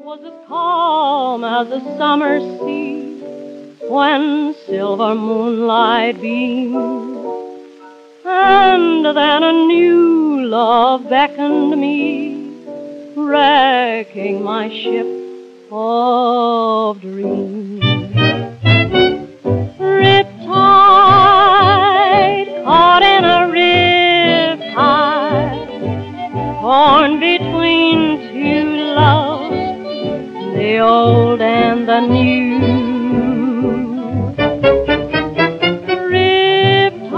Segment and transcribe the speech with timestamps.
[0.00, 3.18] was as calm as a summer sea
[3.88, 7.18] when silver moonlight beams.
[8.24, 12.54] And then a new love beckoned me,
[13.16, 15.06] wrecking my ship
[15.72, 17.77] of dreams.
[30.78, 32.58] The old and the new.
[36.12, 37.08] Riptide,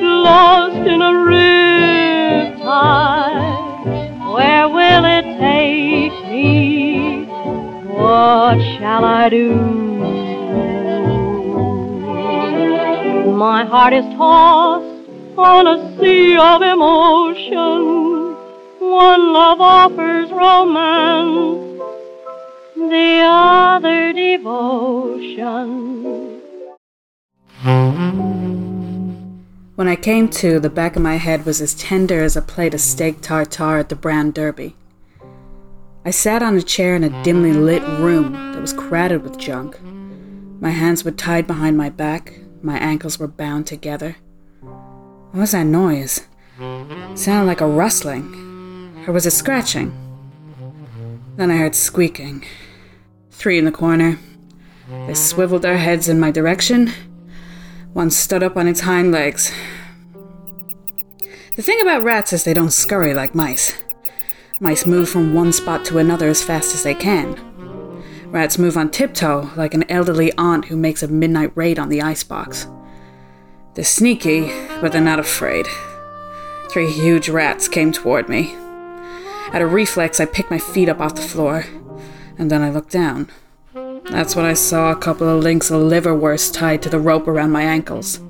[0.00, 2.64] lost in a riptide,
[4.34, 7.26] where will it take me?
[7.86, 9.54] What shall I do?
[13.36, 18.14] My heart is tossed on a sea of emotion.
[18.80, 21.63] One love offers romance,
[22.88, 25.84] the other devotion.
[29.76, 32.74] When I came to, the back of my head was as tender as a plate
[32.74, 34.76] of steak tartare at the Brown Derby.
[36.04, 39.80] I sat on a chair in a dimly lit room that was crowded with junk.
[40.60, 44.16] My hands were tied behind my back, my ankles were bound together.
[44.60, 46.26] What was that noise?
[46.60, 49.04] It sounded like a rustling.
[49.06, 49.92] Or was it scratching?
[51.36, 52.44] Then I heard squeaking.
[53.34, 54.18] Three in the corner.
[55.06, 56.92] They swiveled their heads in my direction.
[57.92, 59.52] One stood up on its hind legs.
[61.56, 63.74] The thing about rats is they don't scurry like mice.
[64.60, 67.34] Mice move from one spot to another as fast as they can.
[68.30, 72.02] Rats move on tiptoe like an elderly aunt who makes a midnight raid on the
[72.02, 72.66] icebox.
[73.74, 74.46] They're sneaky,
[74.80, 75.66] but they're not afraid.
[76.70, 78.54] Three huge rats came toward me.
[79.52, 81.66] At a reflex, I picked my feet up off the floor,
[82.38, 83.28] and then I looked down.
[84.10, 87.52] That's when I saw a couple of links of liverwurst tied to the rope around
[87.52, 88.20] my ankles.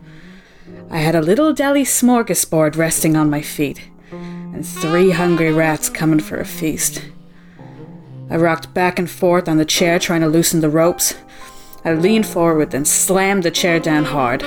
[0.91, 6.20] I had a little deli smorgasbord resting on my feet, and three hungry rats coming
[6.20, 7.04] for a feast.
[8.31, 11.14] I rocked back and forth on the chair trying to loosen the ropes.
[11.84, 14.43] I leaned forward and slammed the chair down hard.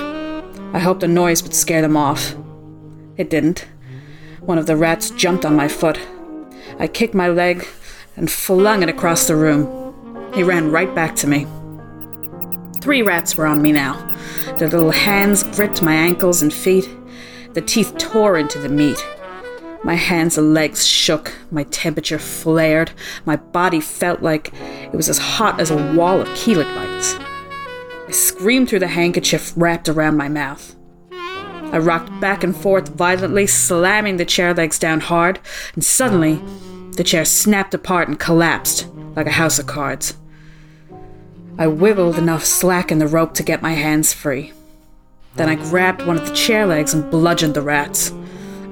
[0.73, 2.35] I hoped the noise would scare them off.
[3.17, 3.67] It didn't.
[4.40, 6.00] One of the rats jumped on my foot.
[6.79, 7.67] I kicked my leg
[8.17, 10.33] and flung it across the room.
[10.33, 11.47] He ran right back to me.
[12.81, 13.94] Three rats were on me now.
[14.57, 16.89] Their little hands gripped my ankles and feet.
[17.53, 19.05] The teeth tore into the meat.
[19.83, 21.33] My hands and legs shook.
[21.51, 22.91] My temperature flared.
[23.25, 27.16] My body felt like it was as hot as a wall of Klieg lights.
[28.07, 30.75] I screamed through the handkerchief wrapped around my mouth.
[31.11, 35.39] I rocked back and forth violently, slamming the chair legs down hard,
[35.75, 36.41] and suddenly
[36.97, 40.16] the chair snapped apart and collapsed like a house of cards.
[41.59, 44.52] I wiggled enough slack in the rope to get my hands free.
[45.35, 48.12] Then I grabbed one of the chair legs and bludgeoned the rats.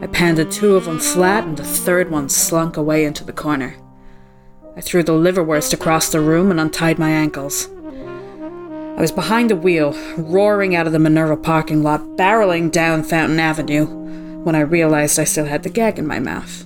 [0.02, 3.75] I pounded two of them flat, and the third one slunk away into the corner.
[4.75, 7.69] I threw the liverwurst across the room and untied my ankles.
[8.97, 13.40] I was behind the wheel, roaring out of the Minerva parking lot, barreling down Fountain
[13.40, 13.86] Avenue,
[14.44, 16.66] when I realized I still had the gag in my mouth.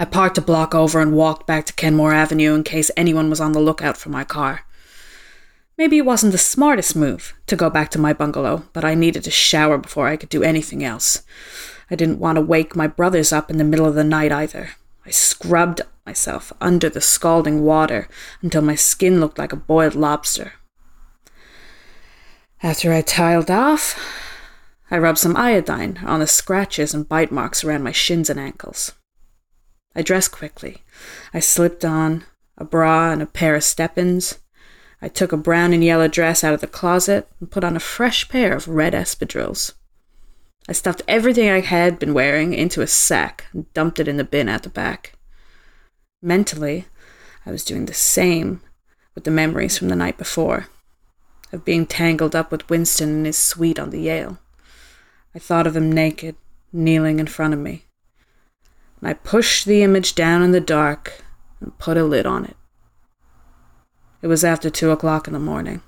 [0.00, 3.38] I parked a block over and walked back to Kenmore Avenue in case anyone was
[3.38, 4.62] on the lookout for my car.
[5.76, 9.26] Maybe it wasn't the smartest move to go back to my bungalow, but I needed
[9.26, 11.22] a shower before I could do anything else.
[11.90, 14.70] I didn't want to wake my brothers up in the middle of the night either.
[15.04, 18.08] I scrubbed myself under the scalding water
[18.40, 20.54] until my skin looked like a boiled lobster.
[22.62, 24.02] After I tiled off,
[24.90, 28.92] I rubbed some iodine on the scratches and bite marks around my shins and ankles.
[29.94, 30.82] I dressed quickly.
[31.34, 32.24] I slipped on
[32.56, 34.38] a bra and a pair of step-ins.
[35.02, 37.80] I took a brown and yellow dress out of the closet and put on a
[37.80, 39.72] fresh pair of red espadrilles.
[40.68, 44.24] I stuffed everything I had been wearing into a sack and dumped it in the
[44.24, 45.14] bin at the back.
[46.22, 46.86] Mentally,
[47.46, 48.60] I was doing the same
[49.14, 50.66] with the memories from the night before
[51.52, 54.38] of being tangled up with Winston and his suite on the Yale.
[55.34, 56.36] I thought of him naked,
[56.72, 57.86] kneeling in front of me.
[59.02, 61.24] I pushed the image down in the dark
[61.60, 62.56] and put a lid on it.
[64.22, 65.80] It was after two o'clock in the morning.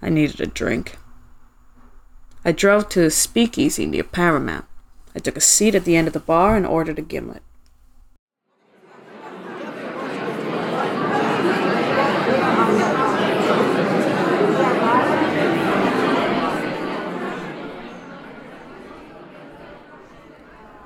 [0.00, 0.96] I needed a drink.
[2.44, 4.66] I drove to a speakeasy near Paramount.
[5.14, 7.42] I took a seat at the end of the bar and ordered a gimlet.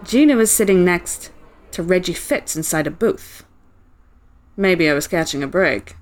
[0.09, 1.31] Gina was sitting next
[1.71, 3.45] to Reggie Fitz inside a booth.
[4.57, 5.97] Maybe I was catching a break.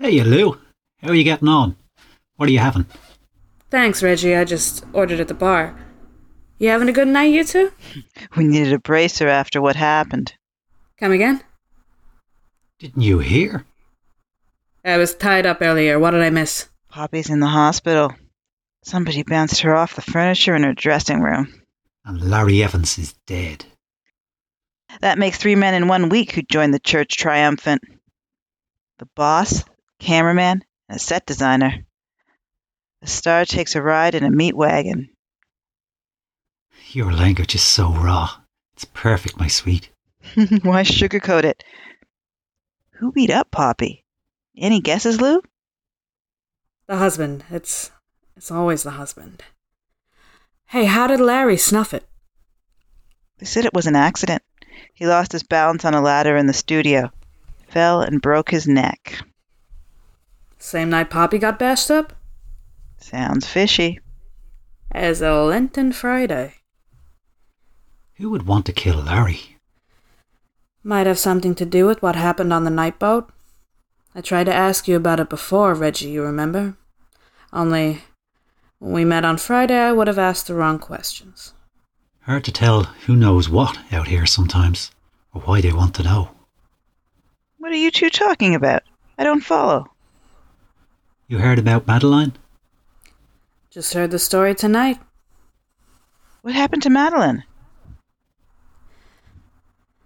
[0.00, 0.58] Hey, you Lou.
[1.00, 1.76] How are you getting on?
[2.34, 2.86] What are you having?
[3.70, 4.34] Thanks, Reggie.
[4.34, 5.76] I just ordered at the bar.
[6.58, 7.70] You having a good night, you two?
[8.36, 10.34] We needed a bracer after what happened.
[10.98, 11.40] Come again?
[12.80, 13.64] Didn't you hear?
[14.84, 16.00] I was tied up earlier.
[16.00, 16.68] What did I miss?
[16.88, 18.12] Poppy's in the hospital.
[18.82, 21.60] Somebody bounced her off the furniture in her dressing room.
[22.04, 23.64] And Larry Evans is dead.
[25.00, 27.82] That makes three men in one week who joined the church triumphant.
[28.98, 29.64] The boss,
[29.98, 31.84] cameraman, and a set designer.
[33.00, 35.10] The star takes a ride in a meat wagon.
[36.90, 38.30] Your language is so raw.
[38.74, 39.88] It's perfect, my sweet.
[40.34, 41.64] Why sugarcoat it?
[42.92, 44.04] Who beat up Poppy?
[44.56, 45.42] Any guesses, Lou?
[46.86, 47.44] The husband.
[47.50, 47.90] It's
[48.36, 49.42] it's always the husband.
[50.74, 52.04] Hey, how did Larry snuff it?
[53.38, 54.42] They said it was an accident.
[54.92, 57.12] He lost his balance on a ladder in the studio,
[57.68, 59.20] fell and broke his neck.
[60.58, 62.14] Same night Poppy got bashed up?
[62.98, 64.00] Sounds fishy.
[64.90, 66.54] As a Lenten Friday.
[68.14, 69.60] Who would want to kill Larry?
[70.82, 73.30] Might have something to do with what happened on the night boat.
[74.12, 76.76] I tried to ask you about it before, Reggie, you remember?
[77.52, 78.02] Only,
[78.84, 81.54] when we met on Friday, I would have asked the wrong questions.
[82.24, 84.90] Hard to tell who knows what out here sometimes,
[85.32, 86.28] or why they want to know.
[87.56, 88.82] What are you two talking about?
[89.16, 89.86] I don't follow.
[91.28, 92.34] You heard about Madeline?
[93.70, 94.98] Just heard the story tonight.
[96.42, 97.44] What happened to Madeline?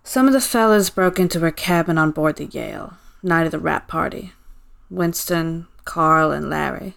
[0.04, 3.58] Some of the fellas broke into her cabin on board the Yale, night of the
[3.58, 4.34] wrap party.
[4.88, 6.94] Winston, Carl, and Larry.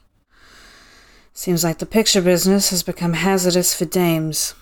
[1.42, 4.54] Seems like the picture business has become hazardous for dames.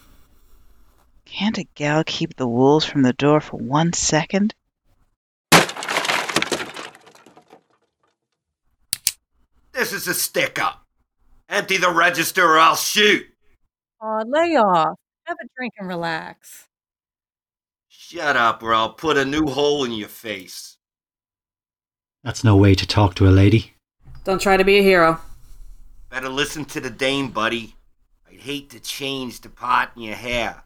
[1.25, 4.55] Can't a gal keep the wolves from the door for one second?
[9.73, 10.85] This is a stick up.
[11.49, 13.25] Empty the register or I'll shoot.
[13.99, 14.97] Aw, lay off.
[15.25, 16.69] Have a drink and relax.
[17.89, 20.77] Shut up or I'll put a new hole in your face.
[22.23, 23.73] That's no way to talk to a lady.
[24.23, 25.19] Don't try to be a hero.
[26.09, 27.75] Better listen to the dame, buddy.
[28.27, 30.63] I'd hate to change the pot in your hair.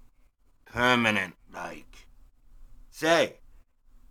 [0.65, 2.07] Permanent, like.
[2.89, 3.35] Say,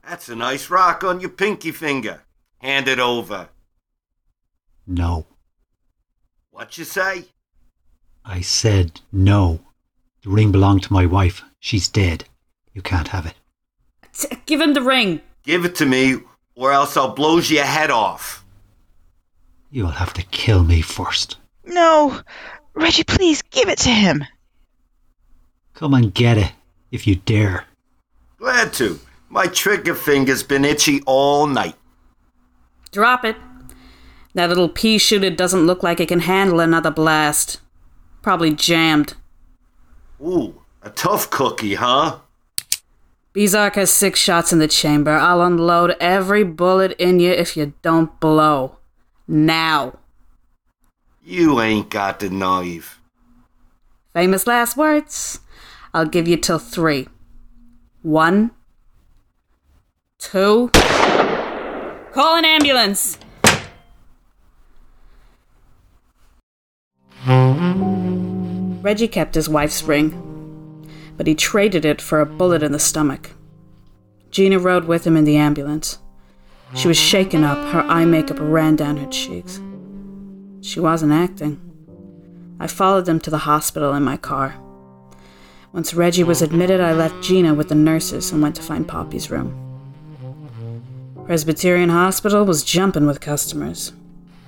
[0.06, 2.22] that's a nice rock on your pinky finger.
[2.58, 3.48] Hand it over.
[4.86, 5.26] No.
[6.50, 7.26] What you say?
[8.24, 9.60] I said no.
[10.22, 11.42] The ring belonged to my wife.
[11.58, 12.24] She's dead.
[12.74, 13.34] You can't have it.
[14.12, 15.20] T- give him the ring.
[15.42, 16.16] Give it to me,
[16.54, 18.41] or else I'll blow your head off.
[19.74, 21.38] You'll have to kill me first.
[21.64, 22.20] No!
[22.74, 24.22] Reggie, please give it to him.
[25.72, 26.52] Come and get it,
[26.90, 27.64] if you dare.
[28.36, 29.00] Glad to.
[29.30, 31.74] My trigger finger's been itchy all night.
[32.90, 33.36] Drop it.
[34.34, 37.58] That little pea shooter doesn't look like it can handle another blast.
[38.20, 39.14] Probably jammed.
[40.20, 42.18] Ooh, a tough cookie, huh?
[43.34, 45.12] Bezark has six shots in the chamber.
[45.12, 48.76] I'll unload every bullet in you if you don't blow.
[49.32, 49.98] Now.
[51.24, 53.00] You ain't got the knife.
[54.12, 55.40] Famous last words.
[55.94, 57.08] I'll give you till three.
[58.02, 58.50] One.
[60.18, 60.68] Two.
[62.12, 63.18] Call an ambulance!
[68.82, 73.30] Reggie kept his wife's ring, but he traded it for a bullet in the stomach.
[74.30, 76.01] Gina rode with him in the ambulance.
[76.74, 79.60] She was shaken up, her eye makeup ran down her cheeks.
[80.62, 81.60] She wasn't acting.
[82.58, 84.56] I followed them to the hospital in my car.
[85.72, 89.30] Once Reggie was admitted, I left Gina with the nurses and went to find Poppy's
[89.30, 89.58] room.
[91.26, 93.92] Presbyterian Hospital was jumping with customers.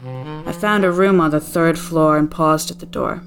[0.05, 3.23] I found a room on the third floor and paused at the door.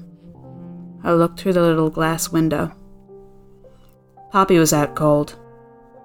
[1.02, 2.72] I looked through the little glass window.
[4.30, 5.36] Poppy was out cold.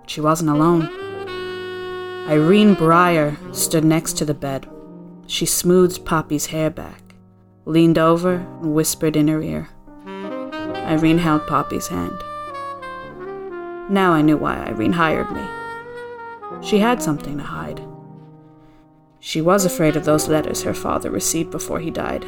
[0.08, 0.90] She wasn't alone.
[2.27, 4.70] Irene Breyer stood next to the bed.
[5.27, 7.15] She smoothed Poppy's hair back,
[7.65, 9.68] leaned over, and whispered in her ear.
[10.08, 12.18] Irene held Poppy's hand.
[13.89, 15.46] Now I knew why Irene hired me.
[16.65, 17.82] She had something to hide.
[19.20, 22.25] She was afraid of those letters her father received before he died.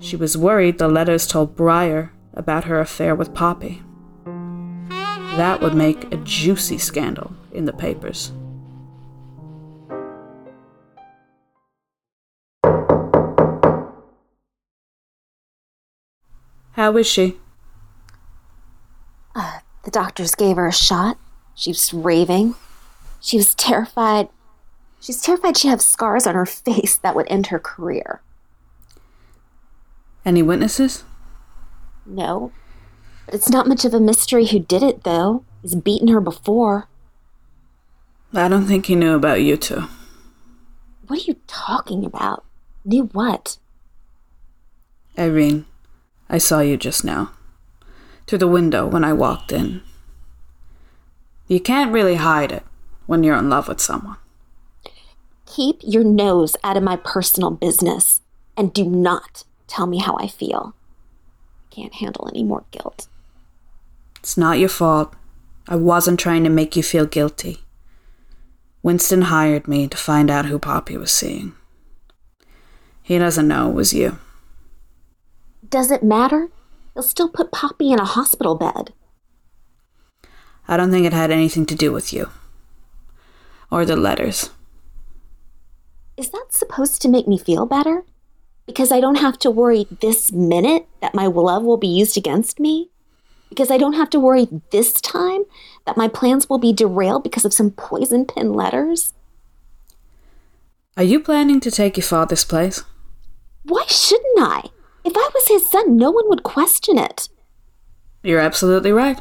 [0.00, 3.83] She was worried the letters told Breyer about her affair with Poppy.
[5.36, 8.30] That would make a juicy scandal in the papers.
[16.72, 17.38] How is she?
[19.34, 21.18] Uh, The doctors gave her a shot.
[21.54, 22.54] She was raving.
[23.20, 24.28] She was terrified.
[25.00, 28.22] She's terrified she'd have scars on her face that would end her career.
[30.24, 31.04] Any witnesses?
[32.06, 32.52] No.
[33.26, 35.44] But it's not much of a mystery who did it, though.
[35.62, 36.88] He's beaten her before.
[38.34, 39.84] I don't think he knew about you two.
[41.06, 42.44] What are you talking about?
[42.84, 43.58] Knew what?
[45.18, 45.66] Irene,
[46.28, 47.30] I saw you just now.
[48.26, 49.82] Through the window when I walked in.
[51.46, 52.64] You can't really hide it
[53.06, 54.16] when you're in love with someone.
[55.46, 58.20] Keep your nose out of my personal business
[58.56, 60.74] and do not tell me how I feel.
[61.70, 63.08] I can't handle any more guilt.
[64.24, 65.12] It's not your fault.
[65.68, 67.58] I wasn't trying to make you feel guilty.
[68.82, 71.52] Winston hired me to find out who Poppy was seeing.
[73.02, 74.16] He doesn't know it was you.
[75.68, 76.48] Does it matter?
[76.94, 78.94] He'll still put Poppy in a hospital bed.
[80.66, 82.30] I don't think it had anything to do with you.
[83.70, 84.48] Or the letters.
[86.16, 88.06] Is that supposed to make me feel better?
[88.64, 92.58] Because I don't have to worry this minute that my love will be used against
[92.58, 92.88] me?
[93.54, 95.44] Because I don't have to worry this time
[95.86, 99.12] that my plans will be derailed because of some poison pen letters?
[100.96, 102.82] Are you planning to take your father's place?
[103.62, 104.70] Why shouldn't I?
[105.04, 107.28] If I was his son, no one would question it.
[108.24, 109.20] You're absolutely right.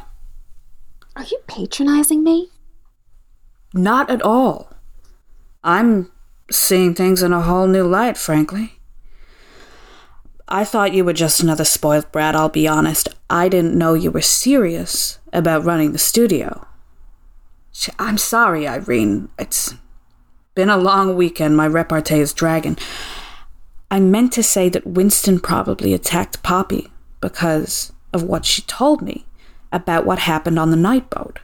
[1.15, 2.49] Are you patronizing me?
[3.71, 4.73] Not at all.
[5.63, 6.11] I'm
[6.49, 8.79] seeing things in a whole new light, frankly.
[10.47, 13.09] I thought you were just another spoiled brat, I'll be honest.
[13.29, 16.67] I didn't know you were serious about running the studio.
[17.97, 19.29] I'm sorry, Irene.
[19.39, 19.75] It's
[20.55, 21.57] been a long weekend.
[21.57, 22.77] My repartee is dragging.
[23.89, 29.25] I meant to say that Winston probably attacked Poppy because of what she told me
[29.71, 31.39] about what happened on the night boat.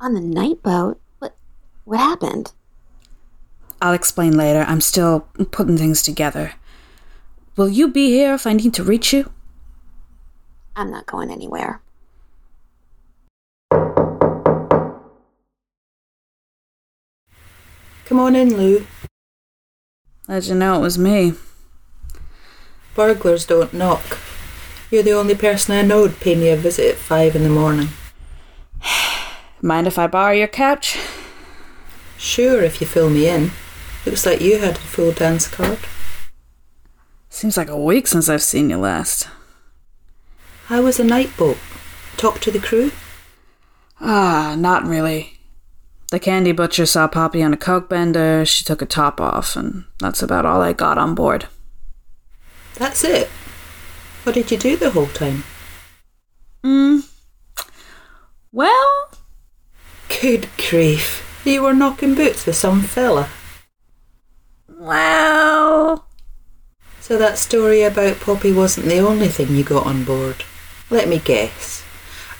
[0.00, 1.00] On the night boat?
[1.20, 1.36] What,
[1.84, 2.52] what happened?
[3.80, 4.64] I'll explain later.
[4.66, 5.20] I'm still
[5.50, 6.54] putting things together.
[7.56, 9.30] Will you be here if I need to reach you?
[10.76, 11.80] I'm not going anywhere.
[18.04, 18.86] Come on in, Lou.
[20.28, 21.32] How'd you know it was me?
[22.94, 24.18] Burglars don't knock.
[24.90, 27.48] You're the only person I know would pay me a visit at five in the
[27.48, 27.88] morning.
[29.62, 30.98] Mind if I borrow your couch?
[32.18, 33.50] Sure, if you fill me in.
[34.04, 35.78] Looks like you had a full dance card.
[37.28, 39.28] Seems like a week since I've seen you last.
[40.66, 41.58] How was the night boat?
[42.16, 42.90] Talk to the crew?
[44.00, 45.38] Ah, not really.
[46.10, 49.84] The candy butcher saw Poppy on a coke bender, she took a top off, and
[49.98, 51.46] that's about all I got on board.
[52.74, 53.28] That's it.
[54.22, 55.44] What did you do the whole time?
[56.62, 57.00] Hmm.
[58.52, 59.10] Well,
[60.20, 61.22] Good grief.
[61.44, 63.28] You were knocking boots with some fella.
[64.68, 66.06] well.
[67.00, 70.44] So that story about Poppy wasn't the only thing you got on board.
[70.90, 71.84] Let me guess.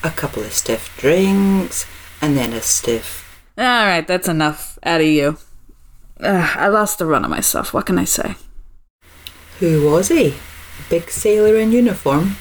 [0.02, 1.86] A couple of stiff drinks,
[2.20, 3.40] and then a stiff.
[3.58, 5.38] Alright, that's enough out of you.
[6.20, 8.36] I lost the run of myself, what can I say?
[9.58, 10.28] Who was he?
[10.28, 12.36] A big sailor in uniform?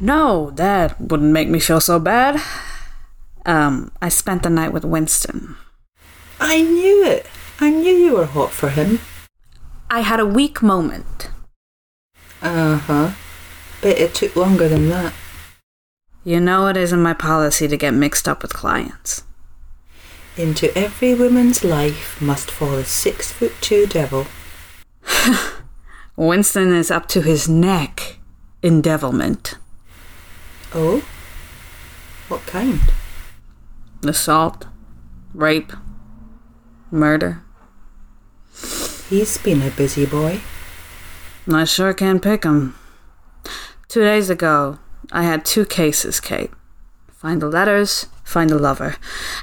[0.00, 2.40] No, that wouldn't make me feel so bad.
[3.44, 5.56] Um, I spent the night with Winston.
[6.40, 7.26] I knew it.
[7.60, 9.00] I knew you were hot for him.
[9.90, 11.30] I had a weak moment.
[12.40, 13.10] Uh huh.
[13.82, 15.12] Bet it took longer than that.
[16.24, 19.24] You know it isn't my policy to get mixed up with clients.
[20.36, 24.26] Into every woman's life must fall a six foot two devil.
[26.16, 28.18] Winston is up to his neck
[28.62, 29.56] in devilment.
[30.74, 31.02] Oh?
[32.28, 32.80] What kind?
[34.04, 34.66] Assault,
[35.34, 35.72] rape,
[36.90, 37.42] murder.
[39.08, 40.40] He's been a busy boy.
[41.52, 42.76] I sure can pick 'em.
[43.90, 44.78] Two days ago,
[45.10, 46.52] I had two cases, Kate.
[47.10, 48.94] Find the letters, find the lover.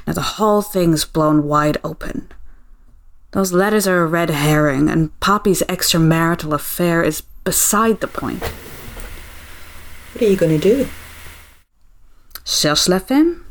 [0.06, 2.32] Now the whole thing's blown wide open.
[3.32, 8.42] Those letters are a red herring, and Poppy's extramarital affair is beside the point.
[10.14, 10.88] What are you going to do?
[12.46, 13.44] Cherche la femme?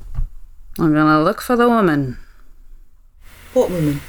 [0.79, 2.17] I'm gonna look for the woman.
[3.53, 4.01] What woman?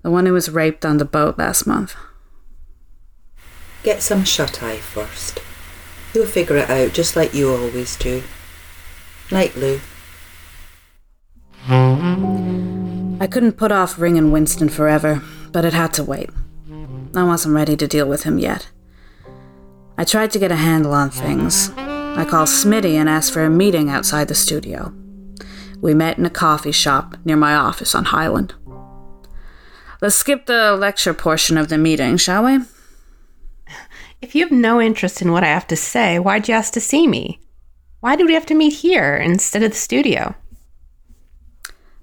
[0.00, 1.96] The one who was raped on the boat last month.
[3.82, 5.40] Get some shut eye first.
[6.14, 8.22] You'll figure it out just like you always do.
[9.30, 9.80] Night, Lou.
[13.20, 15.22] I couldn't put off ringing Winston forever,
[15.52, 16.30] but it had to wait.
[17.14, 18.68] I wasn't ready to deal with him yet.
[19.96, 21.70] I tried to get a handle on things,
[22.14, 24.92] I called Smitty and asked for a meeting outside the studio.
[25.80, 28.54] We met in a coffee shop near my office on Highland.
[30.02, 32.58] Let's skip the lecture portion of the meeting, shall we?
[34.22, 36.80] If you have no interest in what I have to say, why'd you ask to
[36.80, 37.40] see me?
[37.98, 40.36] Why did we have to meet here instead of the studio?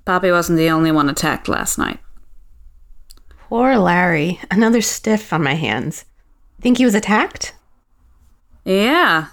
[0.03, 1.99] Poppy wasn't the only one attacked last night.
[3.47, 4.39] Poor Larry.
[4.51, 6.03] Another stiff on my hands.
[6.59, 7.53] Think he was attacked?
[8.65, 9.27] Yeah.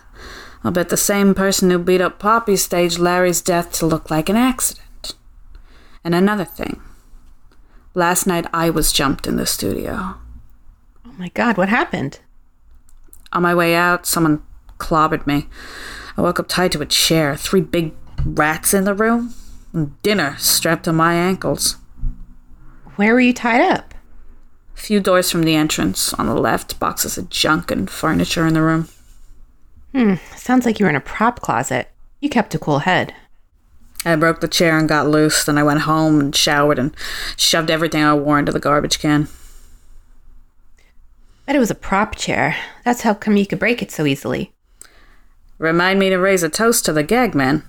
[0.62, 4.28] I'll bet the same person who beat up Poppy staged Larry's death to look like
[4.28, 5.14] an accident.
[6.04, 6.80] And another thing.
[7.94, 10.14] Last night I was jumped in the studio.
[11.04, 12.20] Oh my god, what happened?
[13.36, 14.42] On my way out, someone
[14.78, 15.46] clobbered me.
[16.16, 17.92] I woke up tied to a chair, three big
[18.24, 19.34] rats in the room,
[19.74, 21.76] and dinner strapped to my ankles.
[22.94, 23.92] Where were you tied up?
[24.74, 26.14] A few doors from the entrance.
[26.14, 28.88] On the left, boxes of junk and furniture in the room.
[29.92, 31.90] Hmm, sounds like you were in a prop closet.
[32.20, 33.12] You kept a cool head.
[34.06, 35.44] I broke the chair and got loose.
[35.44, 36.96] Then I went home and showered and
[37.36, 39.28] shoved everything I wore into the garbage can.
[41.46, 42.56] Bet it was a prop chair.
[42.84, 44.52] That's how come you could break it so easily.
[45.58, 47.62] Remind me to raise a toast to the gag man.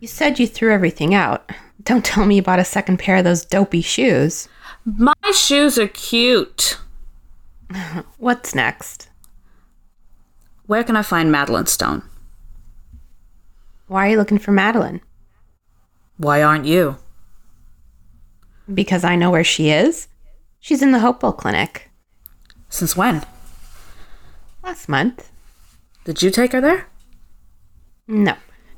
[0.00, 1.50] You said you threw everything out.
[1.82, 4.48] Don't tell me you bought a second pair of those dopey shoes.
[4.84, 6.78] My shoes are cute.
[8.18, 9.08] What's next?
[10.66, 12.02] Where can I find Madeline Stone?
[13.86, 15.00] Why are you looking for Madeline?
[16.16, 16.96] Why aren't you?
[18.72, 20.08] Because I know where she is.
[20.58, 21.85] She's in the Hopewell Clinic.
[22.76, 23.24] Since when?
[24.62, 25.30] Last month.
[26.04, 26.88] Did you take her there?
[28.06, 28.34] No.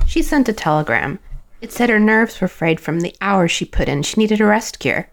[0.07, 1.19] She sent a telegram.
[1.61, 4.05] It said her nerves were frayed from the hours she put in.
[4.05, 5.11] She needed a rest cure.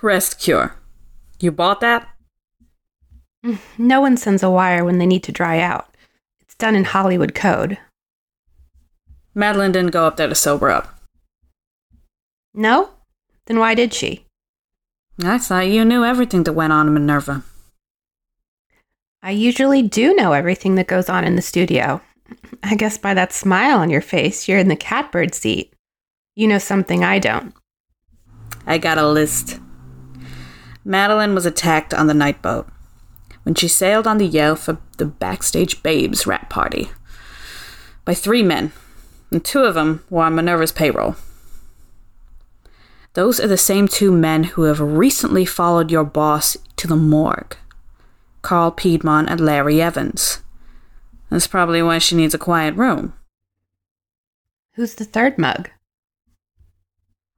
[0.00, 0.76] Rest cure.
[1.40, 2.08] You bought that?
[3.44, 5.88] Mm, no one sends a wire when they need to dry out.
[6.38, 7.78] It's done in Hollywood code.
[9.34, 11.00] Madeline didn't go up there to sober up.
[12.54, 12.90] No?
[13.46, 14.24] Then why did she?
[15.24, 17.42] I thought you knew everything that went on in Minerva.
[19.26, 22.00] I usually do know everything that goes on in the studio.
[22.62, 25.74] I guess by that smile on your face, you're in the catbird seat.
[26.36, 27.52] You know something I don't.
[28.68, 29.58] I got a list.
[30.84, 32.68] Madeline was attacked on the night boat
[33.42, 36.92] when she sailed on the Yale for the Backstage Babes wrap party
[38.04, 38.70] by three men,
[39.32, 41.16] and two of them were on Minerva's payroll.
[43.14, 47.56] Those are the same two men who have recently followed your boss to the morgue
[48.46, 50.40] Carl Piedmont and Larry Evans.
[51.30, 53.12] That's probably why she needs a quiet room.
[54.74, 55.68] Who's the third mug?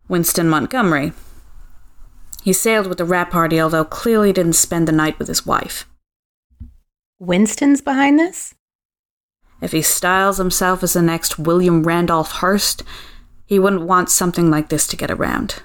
[0.06, 1.14] Winston Montgomery.
[2.42, 5.88] He sailed with the wrap party, although clearly didn't spend the night with his wife.
[7.18, 8.54] Winston's behind this?
[9.62, 12.82] If he styles himself as the next William Randolph Hearst,
[13.46, 15.62] he wouldn't want something like this to get around.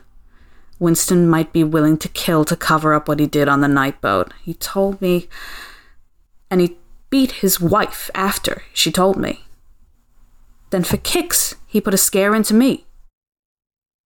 [0.83, 4.01] Winston might be willing to kill to cover up what he did on the night
[4.01, 4.33] boat.
[4.43, 5.29] He told me.
[6.51, 6.77] And he
[7.09, 9.45] beat his wife after, she told me.
[10.71, 12.85] Then for kicks, he put a scare into me.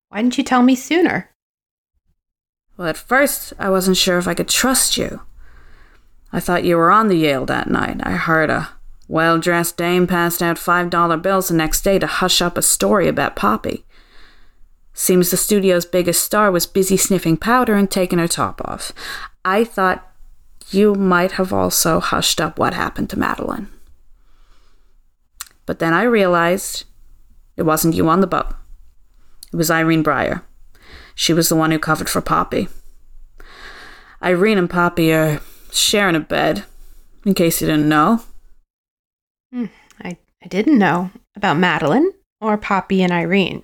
[0.09, 1.31] Why didn't you tell me sooner?
[2.77, 5.21] Well, at first, I wasn't sure if I could trust you.
[6.31, 8.01] I thought you were on the Yale that night.
[8.03, 8.69] I heard a
[9.07, 13.07] well dressed dame passed out $5 bills the next day to hush up a story
[13.07, 13.83] about Poppy.
[14.99, 18.91] Seems the studio's biggest star was busy sniffing powder and taking her top off.
[19.45, 20.11] I thought
[20.71, 23.69] you might have also hushed up what happened to Madeline.
[25.67, 26.85] But then I realized
[27.55, 28.47] it wasn't you on the boat.
[29.53, 30.41] It was Irene Breyer.
[31.13, 32.67] She was the one who covered for Poppy.
[34.23, 36.65] Irene and Poppy are sharing a bed,
[37.23, 38.23] in case you didn't know.
[39.53, 39.65] Hmm,
[40.01, 43.61] I, I didn't know about Madeline or Poppy and Irene.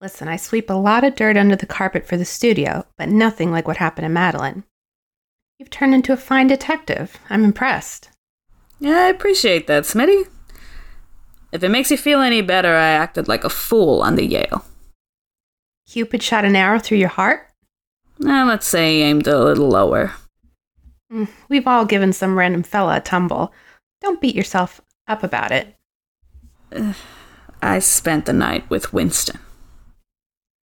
[0.00, 3.50] Listen, I sweep a lot of dirt under the carpet for the studio, but nothing
[3.52, 4.64] like what happened to Madeline.
[5.58, 7.18] You've turned into a fine detective.
[7.28, 8.08] I'm impressed.
[8.78, 10.26] Yeah, I appreciate that, Smitty.
[11.52, 14.64] If it makes you feel any better, I acted like a fool on the Yale.
[15.86, 17.48] Cupid shot an arrow through your heart?
[18.24, 20.12] Eh, let's say he aimed a little lower.
[21.12, 23.52] Mm, We've all given some random fella a tumble.
[24.00, 25.74] Don't beat yourself up about it.
[27.62, 29.38] I spent the night with Winston.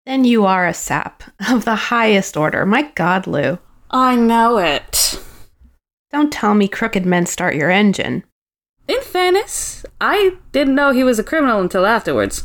[0.07, 2.65] Then you are a sap of the highest order.
[2.65, 3.59] My God, Lou.
[3.91, 5.21] I know it.
[6.13, 8.25] Don't tell me crooked men start your engine.
[8.89, 12.45] In fairness, I didn't know he was a criminal until afterwards.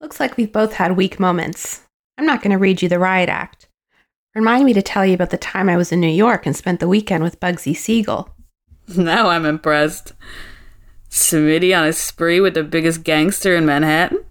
[0.00, 1.86] Looks like we've both had weak moments.
[2.18, 3.68] I'm not going to read you the riot act.
[4.34, 6.80] Remind me to tell you about the time I was in New York and spent
[6.80, 8.28] the weekend with Bugsy Siegel.
[8.96, 10.12] Now I'm impressed.
[11.10, 14.24] Smitty on a spree with the biggest gangster in Manhattan?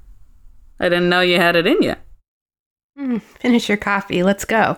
[0.80, 1.96] I didn't know you had it in you.
[2.98, 4.24] Mm, finish your coffee.
[4.24, 4.78] Let's go.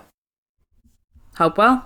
[1.36, 1.84] Hopewell?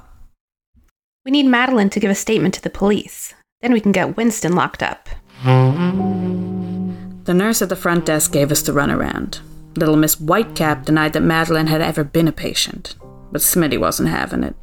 [1.25, 3.35] We need Madeline to give a statement to the police.
[3.61, 5.09] Then we can get Winston locked up.
[5.45, 9.41] The nurse at the front desk gave us the runaround.
[9.77, 12.95] Little Miss Whitecap denied that Madeline had ever been a patient,
[13.33, 14.55] but Smitty wasn't having it.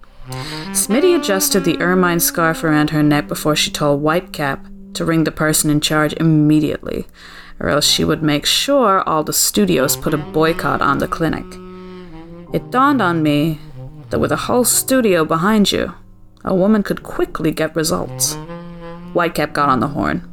[0.72, 5.32] Smitty adjusted the ermine scarf around her neck before she told Whitecap to ring the
[5.32, 7.06] person in charge immediately,
[7.64, 11.46] or else she would make sure all the studios put a boycott on the clinic.
[12.54, 13.60] It dawned on me
[14.10, 15.94] that with a whole studio behind you,
[16.44, 18.36] a woman could quickly get results.
[19.14, 20.30] Whitecap got on the horn.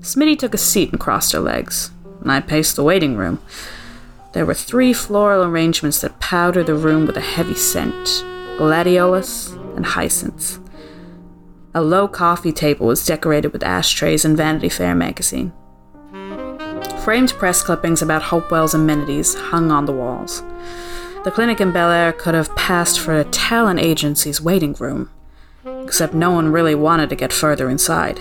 [0.00, 3.40] Smitty took a seat and crossed her legs, and I paced the waiting room.
[4.34, 8.24] There were three floral arrangements that powdered the room with a heavy scent
[8.58, 10.60] gladiolus and hyacinths.
[11.74, 15.52] A low coffee table was decorated with ashtrays and Vanity Fair magazine.
[17.06, 20.42] Framed press clippings about Hopewell's amenities hung on the walls.
[21.22, 25.08] The clinic in Bel Air could have passed for a talent agency's waiting room,
[25.64, 28.18] except no one really wanted to get further inside.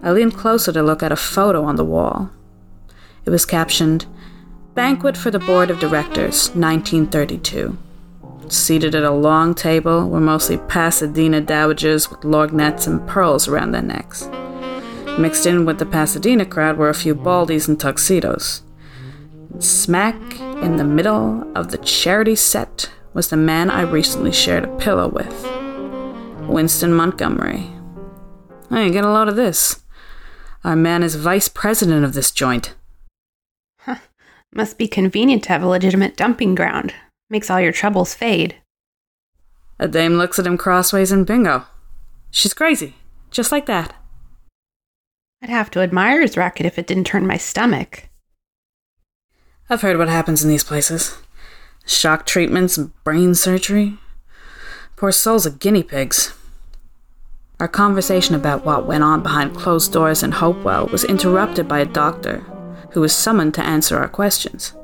[0.00, 2.30] I leaned closer to look at a photo on the wall.
[3.24, 4.06] It was captioned,
[4.76, 7.76] Banquet for the Board of Directors, 1932.
[8.46, 13.82] Seated at a long table were mostly Pasadena dowagers with lorgnettes and pearls around their
[13.82, 14.30] necks.
[15.20, 18.62] Mixed in with the Pasadena crowd were a few baldies in tuxedos.
[19.58, 20.16] Smack
[20.62, 25.08] in the middle of the charity set was the man I recently shared a pillow
[25.08, 25.46] with
[26.48, 27.70] Winston Montgomery.
[28.70, 29.82] Hey, get a load of this.
[30.64, 32.74] Our man is vice president of this joint.
[33.80, 33.96] Huh.
[34.54, 36.94] Must be convenient to have a legitimate dumping ground.
[37.28, 38.56] Makes all your troubles fade.
[39.78, 41.66] A dame looks at him crossways and bingo.
[42.30, 42.94] She's crazy.
[43.30, 43.99] Just like that.
[45.42, 48.08] I'd have to admire his racket if it didn't turn my stomach.
[49.70, 51.16] I've heard what happens in these places
[51.86, 53.98] shock treatments brain surgery.
[54.96, 56.34] Poor souls are guinea pigs.
[57.58, 61.86] Our conversation about what went on behind closed doors in Hopewell was interrupted by a
[61.86, 62.38] doctor
[62.92, 64.74] who was summoned to answer our questions.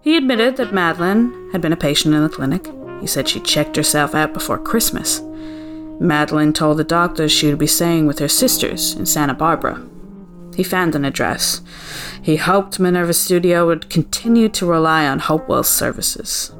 [0.00, 2.66] He admitted that Madeline had been a patient in the clinic.
[3.00, 5.20] He said she checked herself out before Christmas.
[6.00, 9.86] Madeline told the doctor she would be staying with her sisters in Santa Barbara.
[10.54, 11.60] He found an address.
[12.22, 16.52] He hoped Minerva Studio would continue to rely on Hopewell's services.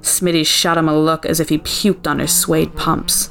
[0.00, 3.30] Smitty shot him a look as if he puked on her suede pumps.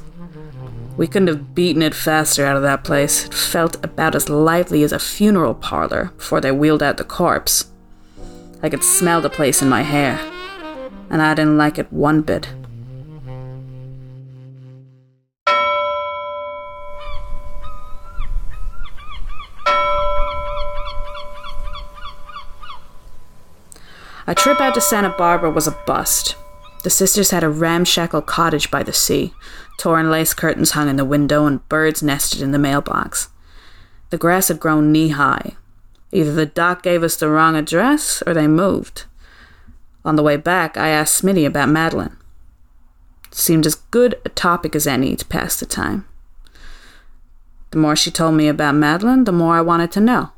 [0.98, 3.26] We couldn't have beaten it faster out of that place.
[3.26, 7.72] It felt about as lively as a funeral parlor before they wheeled out the corpse.
[8.62, 10.20] I could smell the place in my hair,
[11.10, 12.50] and I didn't like it one bit.
[24.28, 26.36] A trip out to Santa Barbara was a bust.
[26.84, 29.34] The sisters had a ramshackle cottage by the sea.
[29.80, 33.30] Torn lace curtains hung in the window, and birds nested in the mailbox.
[34.10, 35.56] The grass had grown knee high,
[36.14, 39.06] Either the doc gave us the wrong address or they moved.
[40.06, 42.16] On the way back, I asked Smitty about Madeline.
[43.32, 46.06] It seemed as good a topic as any to pass the time.
[47.72, 50.30] The more she told me about Madeline, the more I wanted to know.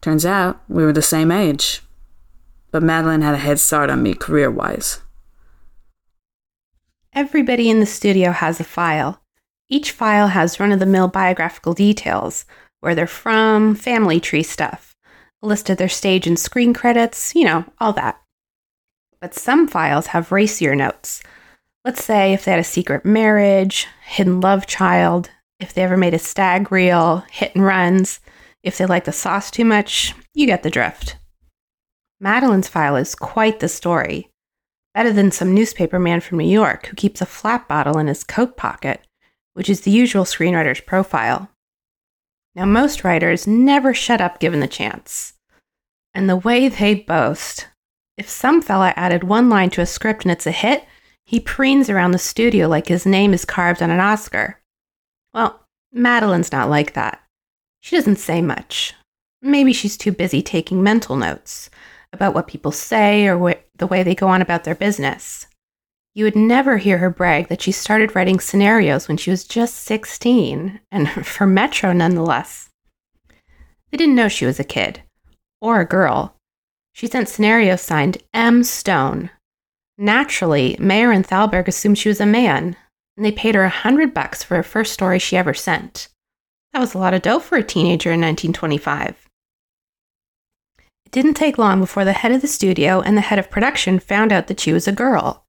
[0.00, 1.82] Turns out we were the same age,
[2.74, 5.00] but Madeline had a head start on me career wise.
[7.12, 9.22] Everybody in the studio has a file.
[9.68, 12.44] Each file has run of the mill biographical details
[12.80, 14.96] where they're from, family tree stuff,
[15.40, 18.20] a list of their stage and screen credits, you know, all that.
[19.20, 21.22] But some files have racier notes.
[21.84, 26.14] Let's say if they had a secret marriage, hidden love child, if they ever made
[26.14, 28.18] a stag reel, hit and runs,
[28.64, 31.18] if they like the sauce too much, you get the drift.
[32.24, 34.30] Madeline's file is quite the story.
[34.94, 38.24] Better than some newspaper man from New York who keeps a flat bottle in his
[38.24, 39.06] coat pocket,
[39.52, 41.50] which is the usual screenwriter's profile.
[42.54, 45.34] Now, most writers never shut up given the chance.
[46.14, 47.68] And the way they boast
[48.16, 50.86] if some fella added one line to a script and it's a hit,
[51.26, 54.62] he preens around the studio like his name is carved on an Oscar.
[55.34, 57.22] Well, Madeline's not like that.
[57.80, 58.94] She doesn't say much.
[59.42, 61.68] Maybe she's too busy taking mental notes
[62.14, 65.46] about what people say or the way they go on about their business.
[66.14, 69.74] You would never hear her brag that she started writing scenarios when she was just
[69.78, 72.70] 16, and for Metro nonetheless.
[73.90, 75.02] They didn't know she was a kid,
[75.60, 76.36] or a girl.
[76.92, 78.62] She sent scenarios signed M.
[78.62, 79.30] Stone.
[79.98, 82.76] Naturally, Mayer and Thalberg assumed she was a man.
[83.16, 86.08] and they paid her a hundred bucks for her first story she ever sent.
[86.72, 89.23] That was a lot of dough for a teenager in 1925.
[91.14, 94.32] Didn't take long before the head of the studio and the head of production found
[94.32, 95.46] out that she was a girl,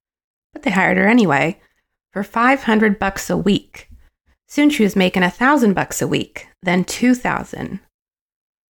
[0.52, 1.60] but they hired her anyway
[2.12, 3.88] for 500 bucks a week.
[4.46, 7.80] Soon she was making a thousand bucks a week, then 2,000.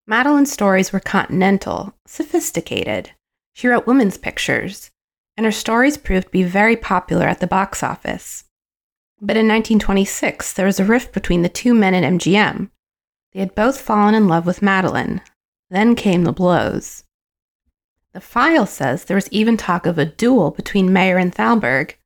[0.06, 3.10] Madeline's stories were continental, sophisticated.
[3.52, 4.90] She wrote women's pictures,
[5.36, 8.44] and her stories proved to be very popular at the box office.
[9.20, 12.70] But in 1926, there was a rift between the two men at MGM.
[13.34, 15.20] They had both fallen in love with Madeline.
[15.70, 17.04] Then came the blows.
[18.12, 21.96] The file says there was even talk of a duel between Mayer and Thalberg.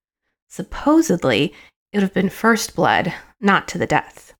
[0.49, 1.55] Supposedly,
[1.93, 4.35] it would have been first blood, not to the death.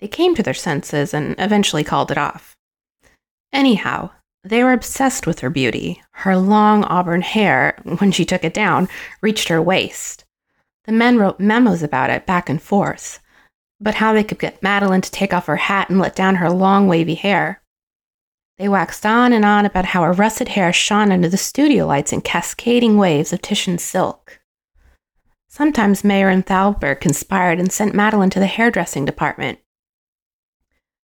[0.00, 2.56] They came to their senses and eventually called it off.
[3.52, 4.10] Anyhow,
[4.44, 6.02] they were obsessed with her beauty.
[6.12, 8.88] Her long auburn hair, when she took it down,
[9.20, 10.24] reached her waist.
[10.84, 13.20] The men wrote memos about it back and forth,
[13.80, 16.50] but how they could get Madeline to take off her hat and let down her
[16.50, 17.61] long wavy hair.
[18.58, 22.12] They waxed on and on about how her russet hair shone under the studio lights
[22.12, 24.40] in cascading waves of Titian silk.
[25.48, 29.58] Sometimes Mayer and Thalberg conspired and sent Madeline to the hairdressing department.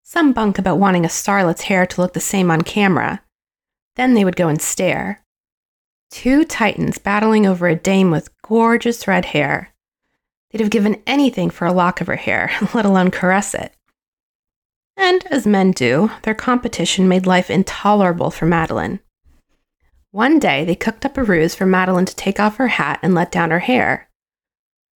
[0.03, 3.21] Some bunk about wanting a starlet's hair to look the same on camera.
[3.95, 5.23] Then they would go and stare.
[6.09, 9.75] Two titans battling over a dame with gorgeous red hair.
[10.49, 13.73] They'd have given anything for a lock of her hair, let alone caress it.
[14.99, 18.99] And, as men do, their competition made life intolerable for Madeline.
[20.11, 23.15] One day, they cooked up a ruse for Madeline to take off her hat and
[23.15, 24.09] let down her hair.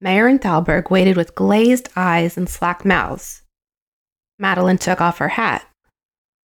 [0.02, 3.44] Mayer and Thalberg waited with glazed eyes and slack mouths.
[4.38, 5.66] Madeline took off her hat.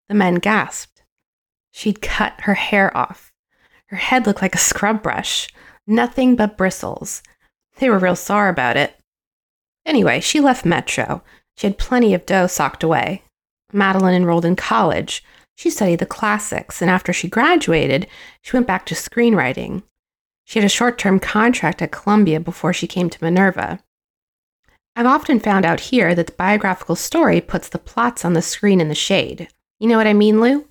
[0.08, 1.02] The men gasped.
[1.72, 3.32] She'd cut her hair off.
[3.86, 5.48] Her head looked like a scrub brush,
[5.84, 7.24] nothing but bristles.
[7.78, 8.94] They were real sore about it.
[9.84, 11.24] Anyway, she left Metro.
[11.56, 13.24] She had plenty of dough socked away.
[13.72, 15.24] Madeline enrolled in college.
[15.56, 18.06] She studied the classics, and after she graduated,
[18.42, 19.82] she went back to screenwriting.
[20.44, 23.80] She had a short term contract at Columbia before she came to Minerva.
[24.94, 28.80] I've often found out here that the biographical story puts the plots on the screen
[28.80, 29.48] in the shade.
[29.80, 30.67] You know what I mean, Lou?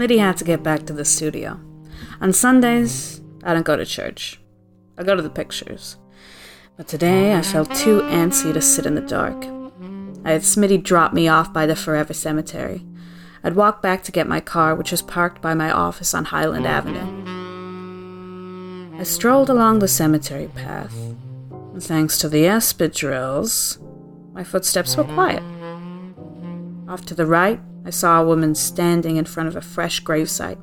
[0.00, 1.60] Smitty had to get back to the studio.
[2.22, 4.40] On Sundays, I don't go to church.
[4.96, 5.98] I go to the pictures.
[6.78, 9.44] But today I felt too antsy to sit in the dark.
[10.24, 12.86] I had Smitty drop me off by the Forever Cemetery.
[13.44, 16.66] I'd walk back to get my car, which was parked by my office on Highland
[16.66, 17.28] Avenue.
[18.98, 23.76] I strolled along the cemetery path, and thanks to the espadrilles,
[24.32, 25.42] my footsteps were quiet.
[26.88, 27.60] Off to the right,
[27.90, 30.60] I saw a woman standing in front of a fresh gravesite.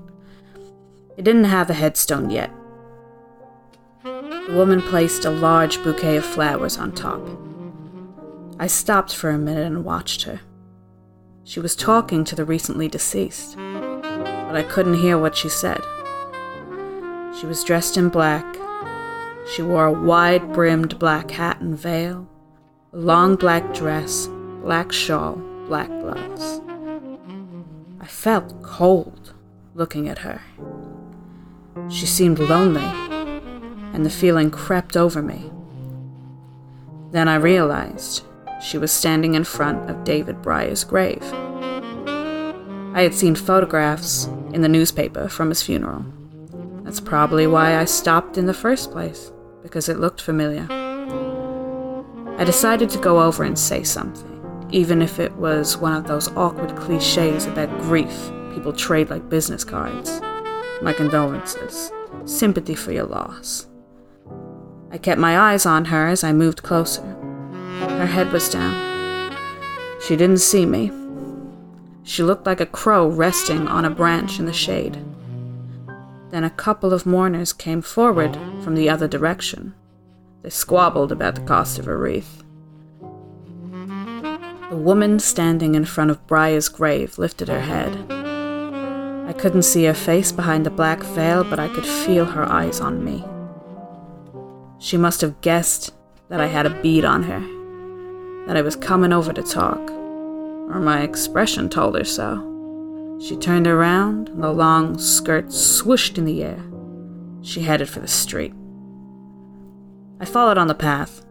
[1.17, 2.49] It didn't have a headstone yet.
[4.01, 7.19] The woman placed a large bouquet of flowers on top.
[8.61, 10.39] I stopped for a minute and watched her.
[11.43, 15.81] She was talking to the recently deceased, but I couldn't hear what she said.
[17.37, 18.45] She was dressed in black.
[19.53, 22.25] She wore a wide brimmed black hat and veil,
[22.93, 24.27] a long black dress,
[24.61, 25.33] black shawl,
[25.67, 26.61] black gloves.
[28.07, 29.33] I felt cold
[29.75, 30.41] looking at her.
[31.89, 32.79] She seemed lonely,
[33.93, 35.51] and the feeling crept over me.
[37.11, 38.23] Then I realized
[38.61, 41.21] she was standing in front of David Breyer's grave.
[42.95, 46.05] I had seen photographs in the newspaper from his funeral.
[46.85, 50.65] That's probably why I stopped in the first place, because it looked familiar.
[52.37, 54.36] I decided to go over and say something
[54.69, 59.63] even if it was one of those awkward cliches about grief people trade like business
[59.63, 60.19] cards.
[60.81, 61.91] My condolences.
[62.25, 63.67] Sympathy for your loss.
[64.89, 67.03] I kept my eyes on her as I moved closer.
[67.81, 69.31] Her head was down.
[70.01, 70.91] She didn't see me.
[72.01, 74.97] She looked like a crow resting on a branch in the shade.
[76.31, 79.75] Then a couple of mourners came forward from the other direction.
[80.41, 82.43] They squabbled about the cost of a wreath.
[84.69, 88.11] The woman standing in front of Breyer's grave lifted her head.
[88.11, 92.81] I couldn't see her face behind the black veil, but I could feel her eyes
[92.81, 93.23] on me.
[94.77, 95.93] She must have guessed
[96.27, 97.39] that I had a bead on her,
[98.45, 103.17] that I was coming over to talk, or my expression told her so.
[103.21, 106.61] She turned around, and the long skirt swooshed in the air.
[107.41, 108.53] She headed for the street.
[110.19, 111.25] I followed on the path.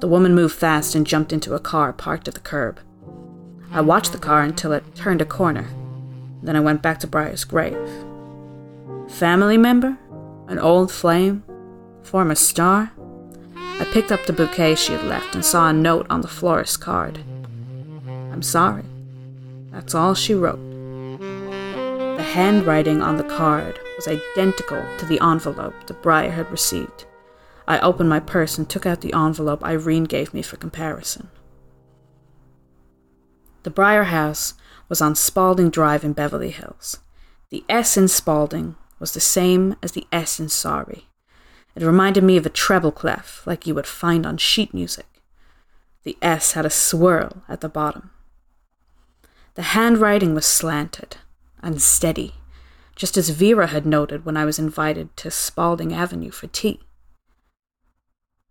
[0.00, 2.80] The woman moved fast and jumped into a car parked at the curb.
[3.72, 5.68] I watched the car until it turned a corner.
[6.42, 7.88] Then I went back to Breyer's grave.
[9.08, 9.98] Family member?
[10.46, 11.42] An old flame?
[12.02, 12.92] Former star?
[13.56, 16.76] I picked up the bouquet she had left and saw a note on the florist's
[16.76, 17.18] card.
[18.06, 18.84] I'm sorry.
[19.70, 20.60] That's all she wrote.
[21.18, 27.04] The handwriting on the card was identical to the envelope that Briar had received.
[27.68, 31.28] I opened my purse and took out the envelope Irene gave me for comparison.
[33.62, 34.54] The Breyer house
[34.88, 37.00] was on Spalding Drive in Beverly Hills.
[37.50, 41.08] The S in Spalding was the same as the S in Sorry.
[41.76, 45.06] It reminded me of a treble clef like you would find on sheet music.
[46.04, 48.10] The S had a swirl at the bottom.
[49.56, 51.18] The handwriting was slanted,
[51.60, 52.36] unsteady,
[52.96, 56.80] just as Vera had noted when I was invited to Spalding Avenue for tea.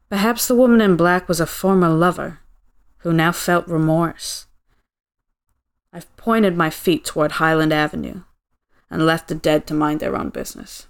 [0.10, 2.40] Perhaps the woman in black was a former lover
[3.00, 4.48] who now felt remorse.
[5.92, 8.22] I pointed my feet toward Highland Avenue
[8.90, 10.88] and left the dead to mind their own business.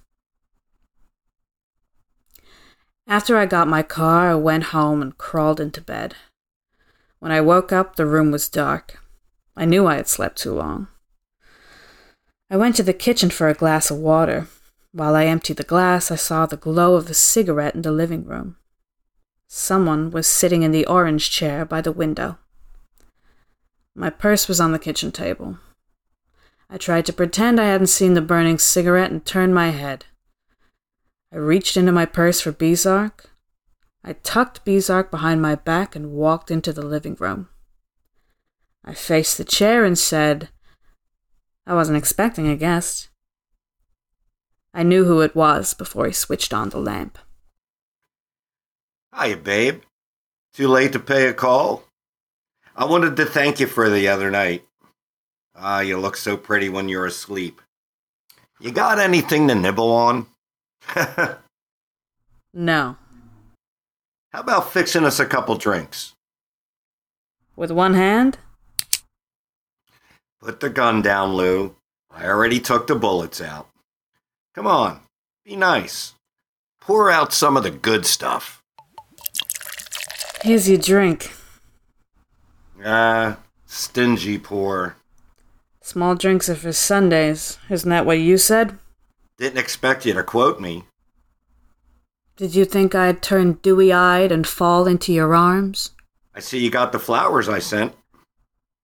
[3.07, 6.15] After I got my car, I went home and crawled into bed.
[7.19, 8.99] When I woke up, the room was dark.
[9.55, 10.89] I knew I had slept too long.
[12.51, 14.47] I went to the kitchen for a glass of water.
[14.91, 18.25] While I emptied the glass, I saw the glow of a cigarette in the living
[18.25, 18.57] room.
[19.47, 22.37] Someone was sitting in the orange chair by the window.
[23.95, 25.57] My purse was on the kitchen table.
[26.69, 30.05] I tried to pretend I hadn't seen the burning cigarette and turned my head.
[31.31, 33.25] I reached into my purse for Bezark.
[34.03, 37.49] I tucked Bezark behind my back and walked into the living room.
[38.83, 40.49] I faced the chair and said,
[41.65, 43.09] I wasn't expecting a guest.
[44.73, 47.17] I knew who it was before he switched on the lamp.
[49.19, 49.81] Hiya, babe.
[50.53, 51.83] Too late to pay a call?
[52.75, 54.63] I wanted to thank you for the other night.
[55.55, 57.61] Ah, you look so pretty when you're asleep.
[58.59, 60.27] You got anything to nibble on?
[62.53, 62.97] no.
[64.31, 66.13] How about fixing us a couple drinks?
[67.55, 68.37] With one hand?
[70.39, 71.75] Put the gun down, Lou.
[72.11, 73.67] I already took the bullets out.
[74.53, 74.99] Come on,
[75.43, 76.13] be nice.
[76.79, 78.56] Pour out some of the good stuff.
[80.41, 81.31] Here's your drink.
[82.85, 84.95] Ah, stingy poor.
[85.81, 87.57] Small drinks are for Sundays.
[87.69, 88.77] Isn't that what you said?
[89.37, 90.83] Didn't expect you to quote me.
[92.35, 95.91] Did you think I'd turn dewy eyed and fall into your arms?
[96.35, 97.95] I see you got the flowers I sent.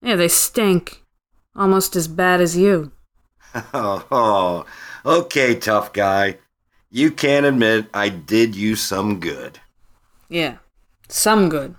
[0.02, 1.04] Yeah, they stink.
[1.56, 2.92] Almost as bad as you.
[3.54, 4.66] oh, oh,
[5.06, 6.38] okay, tough guy.
[6.90, 9.60] You can't admit I did you some good.
[10.30, 10.58] Yeah,
[11.14, 11.76] some good.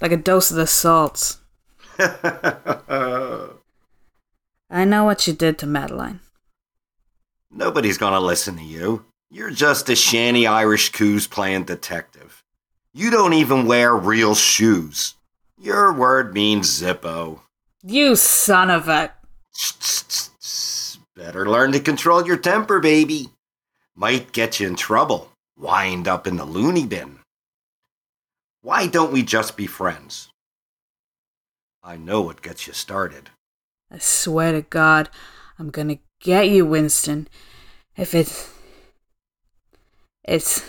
[0.00, 1.38] Like a dose of the salts.
[1.98, 3.50] I
[4.84, 6.20] know what you did to Madeline.
[7.50, 9.04] Nobody's gonna listen to you.
[9.30, 12.44] You're just a shanty Irish coos playing detective.
[12.94, 15.14] You don't even wear real shoes.
[15.58, 17.40] Your word means Zippo.
[17.82, 19.12] You son of a.
[21.16, 23.30] Better learn to control your temper, baby.
[23.96, 25.32] Might get you in trouble.
[25.58, 27.18] Wind up in the loony bin.
[28.66, 30.28] Why don't we just be friends?
[31.84, 33.30] I know what gets you started.
[33.92, 35.08] I swear to God,
[35.56, 37.28] I'm gonna get you, Winston.
[37.96, 38.52] If it's.
[40.24, 40.68] It's.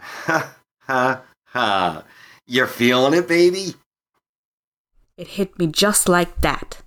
[0.00, 2.04] Ha ha ha.
[2.46, 3.74] You're feeling it, baby?
[5.18, 6.78] It hit me just like that.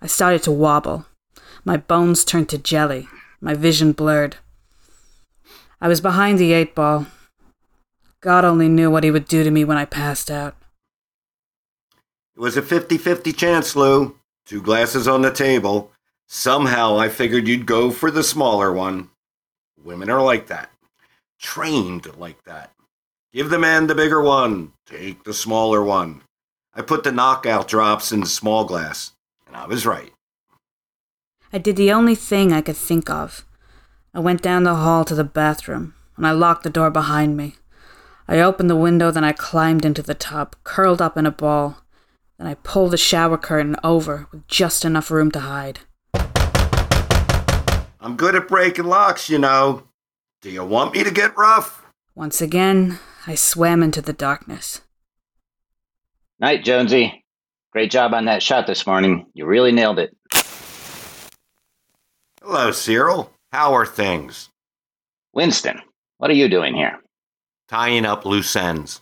[0.00, 1.06] I started to wobble.
[1.64, 3.08] My bones turned to jelly.
[3.40, 4.36] My vision blurred.
[5.80, 7.08] I was behind the eight ball.
[8.26, 10.56] God only knew what he would do to me when I passed out.
[12.34, 14.18] It was a 50 50 chance, Lou.
[14.44, 15.92] Two glasses on the table.
[16.26, 19.10] Somehow I figured you'd go for the smaller one.
[19.80, 20.70] Women are like that.
[21.38, 22.72] Trained like that.
[23.32, 24.72] Give the man the bigger one.
[24.86, 26.22] Take the smaller one.
[26.74, 29.12] I put the knockout drops in the small glass,
[29.46, 30.12] and I was right.
[31.52, 33.46] I did the only thing I could think of.
[34.12, 37.54] I went down the hall to the bathroom, and I locked the door behind me.
[38.28, 41.78] I opened the window, then I climbed into the tub, curled up in a ball.
[42.38, 45.80] Then I pulled the shower curtain over with just enough room to hide.
[48.00, 49.84] I'm good at breaking locks, you know.
[50.42, 51.84] Do you want me to get rough?
[52.14, 54.82] Once again, I swam into the darkness.
[56.38, 57.24] Night, Jonesy.
[57.72, 59.26] Great job on that shot this morning.
[59.34, 60.16] You really nailed it.
[62.42, 63.32] Hello, Cyril.
[63.52, 64.50] How are things?
[65.32, 65.80] Winston,
[66.18, 67.00] what are you doing here?
[67.68, 69.00] Tying up loose ends.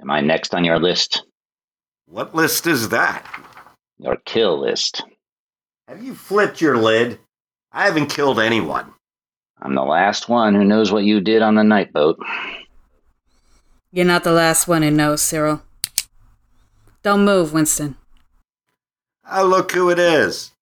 [0.00, 1.22] Am I next on your list?
[2.06, 3.26] What list is that?
[3.98, 5.02] Your kill list.
[5.88, 7.18] Have you flipped your lid?
[7.72, 8.92] I haven't killed anyone.
[9.60, 12.18] I'm the last one who knows what you did on the night boat.
[13.92, 15.62] You're not the last one who knows, Cyril.
[17.02, 17.96] Don't move, Winston.
[19.24, 20.52] Ah, look who it is.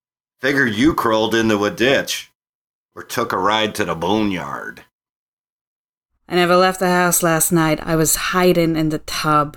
[0.41, 2.31] Figured you crawled into a ditch.
[2.95, 4.85] Or took a ride to the boneyard.
[6.31, 7.81] I never left the house last night.
[7.83, 9.57] I was hiding in the tub.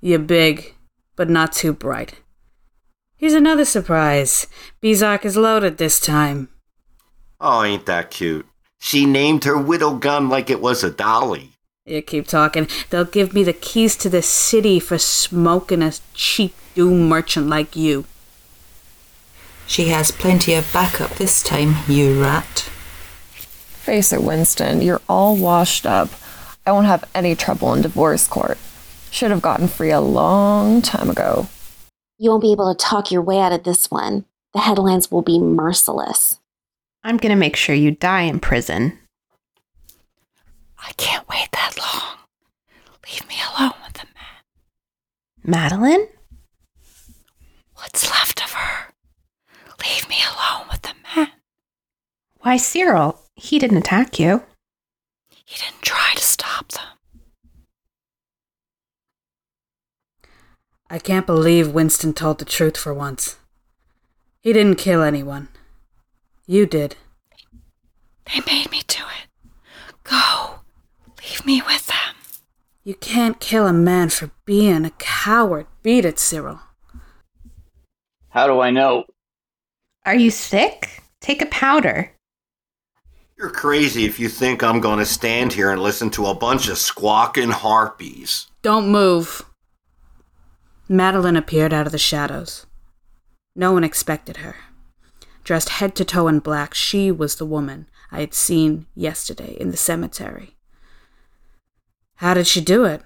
[0.00, 0.74] You're big,
[1.14, 2.22] but not too bright.
[3.16, 4.48] Here's another surprise.
[4.82, 6.48] Bezark is loaded this time.
[7.40, 8.46] Oh, ain't that cute?
[8.80, 11.52] She named her widow gun like it was a dolly.
[11.84, 12.66] You keep talking.
[12.90, 17.76] They'll give me the keys to the city for smoking a cheap doom merchant like
[17.76, 18.06] you.
[19.68, 22.68] She has plenty of backup this time, you rat.
[23.86, 26.08] Face it, Winston, you're all washed up.
[26.66, 28.58] I won't have any trouble in divorce court.
[29.12, 31.46] Should have gotten free a long time ago.
[32.18, 34.24] You won't be able to talk your way out of this one.
[34.54, 36.40] The headlines will be merciless.
[37.04, 38.98] I'm going to make sure you die in prison.
[40.80, 42.18] I can't wait that long.
[43.08, 44.42] Leave me alone with the man.
[45.44, 46.08] Madeline?
[47.76, 48.92] What's left of her?
[49.80, 51.28] Leave me alone with the man.
[52.40, 54.42] Why, Cyril, he didn't attack you.
[55.28, 56.82] He didn't try to stop them.
[60.88, 63.36] I can't believe Winston told the truth for once.
[64.40, 65.48] He didn't kill anyone.
[66.46, 66.96] You did.
[68.26, 69.50] They made me do it.
[70.04, 70.60] Go.
[71.18, 72.14] Leave me with them.
[72.84, 75.66] You can't kill a man for being a coward.
[75.82, 76.60] Beat it, Cyril.
[78.28, 79.04] How do I know?
[80.04, 81.02] Are you sick?
[81.20, 82.12] Take a powder.
[83.38, 86.68] You're crazy if you think I'm going to stand here and listen to a bunch
[86.68, 88.46] of squawking harpies.
[88.62, 89.44] Don't move.
[90.88, 92.64] Madeline appeared out of the shadows.
[93.54, 94.56] No one expected her.
[95.44, 99.70] Dressed head to toe in black, she was the woman I had seen yesterday in
[99.70, 100.56] the cemetery.
[102.16, 103.02] How did she do it?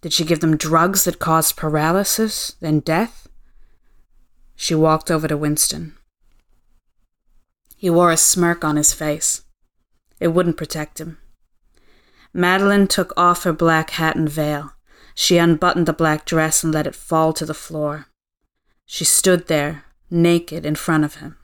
[0.00, 3.28] Did she give them drugs that caused paralysis, then death?
[4.56, 5.94] She walked over to Winston.
[7.86, 9.44] He wore a smirk on his face.
[10.18, 11.18] It wouldn't protect him.
[12.34, 14.72] Madeline took off her black hat and veil.
[15.14, 18.06] She unbuttoned the black dress and let it fall to the floor.
[18.86, 21.36] She stood there, naked, in front of him,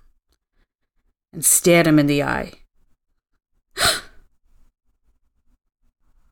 [1.33, 2.55] and stared him in the eye.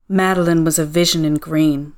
[0.09, 1.93] Madeline was a vision in green.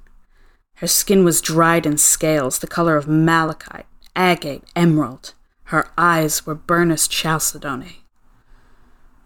[0.75, 5.33] Her skin was dried in scales, the color of malachite, agate, emerald.
[5.73, 8.02] Her eyes were burnished chalcedony.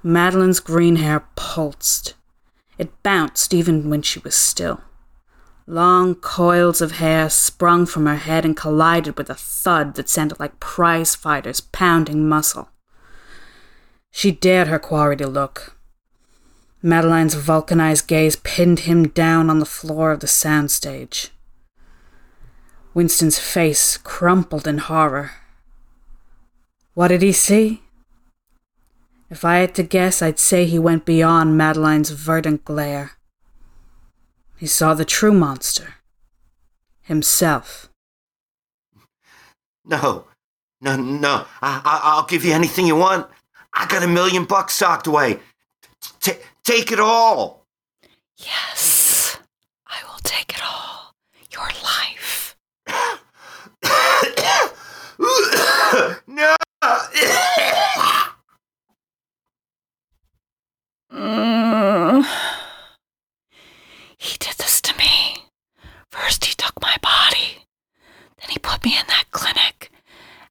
[0.06, 2.14] Madeline's green hair pulsed.
[2.78, 4.80] It bounced even when she was still.
[5.66, 10.38] Long coils of hair sprung from her head and collided with a thud that sounded
[10.38, 12.68] like prize fighters pounding muscle.
[14.12, 15.76] She dared her quarry to look.
[16.80, 21.30] Madeline's vulcanized gaze pinned him down on the floor of the soundstage.
[22.94, 25.32] Winston's face crumpled in horror.
[26.94, 27.82] What did he see?
[29.28, 33.12] If I had to guess, I'd say he went beyond Madeline's verdant glare.
[34.56, 35.96] He saw the true monster.
[37.02, 37.90] Himself.
[39.84, 40.26] No,
[40.80, 41.46] no, no.
[41.60, 43.26] I, I, I'll give you anything you want.
[43.74, 45.40] I got a million bucks socked away.
[46.20, 46.32] T-
[46.64, 47.64] take it all.
[48.38, 49.38] Yes,
[49.86, 51.14] I will take it all.
[51.50, 52.56] Your life.
[56.26, 56.56] no.
[61.16, 62.26] Mm.
[64.18, 65.36] He did this to me.
[66.10, 67.64] First, he took my body.
[68.38, 69.90] Then he put me in that clinic.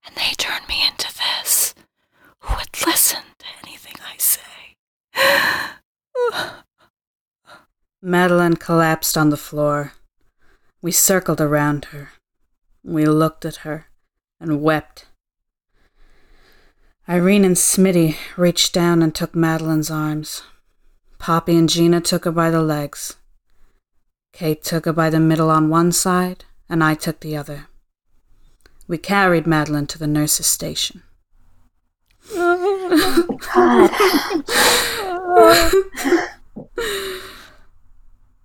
[0.05, 1.75] And they turned me into this.
[2.39, 4.41] Who would listen to anything I say?
[8.01, 9.93] Madeline collapsed on the floor.
[10.81, 12.09] We circled around her.
[12.83, 13.85] We looked at her
[14.39, 15.05] and wept.
[17.07, 20.41] Irene and Smitty reached down and took Madeline's arms.
[21.25, 23.15] Poppy and Gina took her by the legs.
[24.31, 27.65] Kate took her by the middle on one side, and I took the other.
[28.87, 31.01] We carried Madeline to the nurse's station.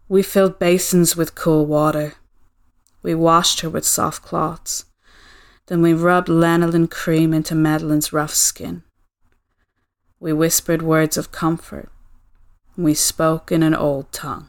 [0.08, 2.14] we filled basins with cool water.
[3.02, 4.86] We washed her with soft cloths.
[5.66, 8.84] Then we rubbed lanolin cream into Madeline's rough skin.
[10.18, 11.90] We whispered words of comfort.
[12.80, 14.48] We spoke in an old tongue.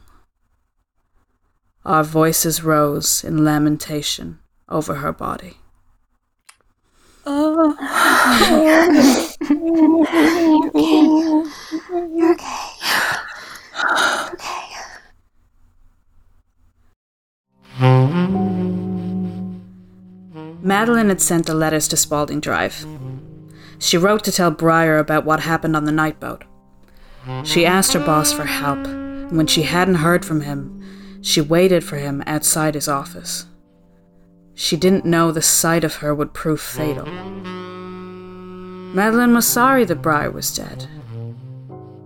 [1.84, 4.38] Our voices rose in lamentation
[4.70, 5.58] over her body.
[7.26, 7.76] Oh.
[8.48, 9.34] You're okay.
[12.16, 12.70] You're okay.
[13.92, 14.72] Okay.
[20.62, 22.86] Madeline had sent the letters to Spalding Drive.
[23.78, 26.44] She wrote to tell Breyer about what happened on the night boat.
[27.44, 31.84] She asked her boss for help, and when she hadn't heard from him, she waited
[31.84, 33.46] for him outside his office.
[34.54, 37.06] She didn't know the sight of her would prove fatal.
[38.94, 40.86] Madeline was sorry that Breyer was dead.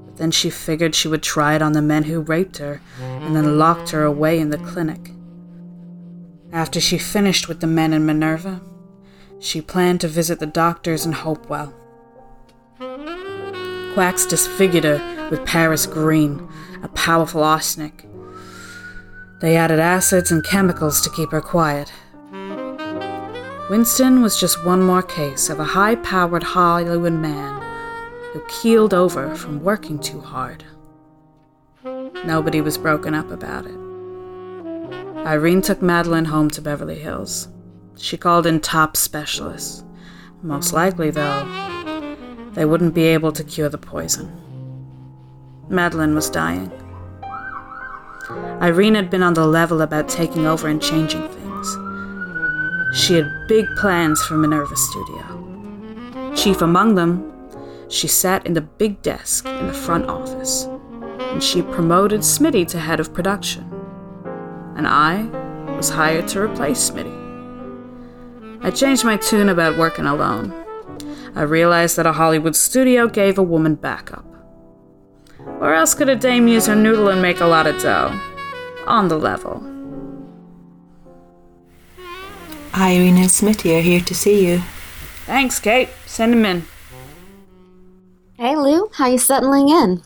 [0.05, 3.35] But then she figured she would try it on the men who raped her and
[3.35, 5.11] then locked her away in the clinic.
[6.53, 8.61] After she finished with the men in Minerva,
[9.41, 11.75] she planned to visit the doctors in Hopewell.
[13.97, 16.47] Quacks disfigured her with Paris green,
[16.83, 18.05] a powerful arsenic.
[19.41, 21.91] They added acids and chemicals to keep her quiet.
[23.71, 27.59] Winston was just one more case of a high powered Hollywood man
[28.35, 30.63] who keeled over from working too hard.
[32.27, 33.79] Nobody was broken up about it.
[35.27, 37.49] Irene took Madeline home to Beverly Hills.
[37.97, 39.85] She called in top specialists.
[40.43, 41.76] Most likely, though,
[42.57, 44.33] they wouldn't be able to cure the poison.
[45.69, 46.73] Madeline was dying.
[48.63, 51.77] Irene had been on the level about taking over and changing things.
[52.95, 56.33] She had big plans for Minerva Studio.
[56.35, 57.31] Chief among them,
[57.89, 60.65] she sat in the big desk in the front office,
[61.21, 63.71] and she promoted Smitty to head of production.
[64.77, 65.25] And I
[65.77, 67.15] was hired to replace Smitty.
[68.65, 70.66] I changed my tune about working alone.
[71.37, 74.25] I realized that a Hollywood studio gave a woman backup.
[75.59, 78.19] Where else could a dame use her noodle and make a lot of dough?
[78.87, 79.63] On the level.
[82.75, 84.63] Irene and Smitty are here to see you.
[85.27, 85.91] Thanks, Kate.
[86.07, 86.67] Send them in.
[88.39, 90.03] Hey, Lou, how you settling in?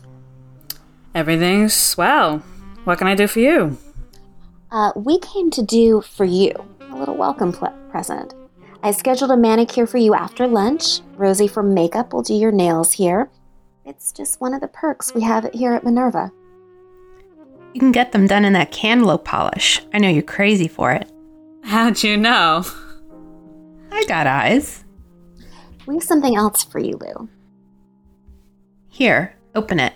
[1.15, 2.39] Everything's swell.
[2.83, 3.77] What can I do for you?
[4.69, 6.51] Uh, we came to do for you
[6.81, 8.33] a little welcome pl- present.
[8.83, 11.01] I scheduled a manicure for you after lunch.
[11.15, 13.29] Rosie from Makeup will do your nails here.
[13.85, 16.31] It's just one of the perks we have here at Minerva.
[17.73, 19.81] You can get them done in that cantaloupe polish.
[19.93, 21.11] I know you're crazy for it.
[21.63, 22.65] How'd you know?
[23.91, 24.83] I got eyes.
[25.85, 27.29] We have something else for you, Lou.
[28.89, 29.93] Here, open it.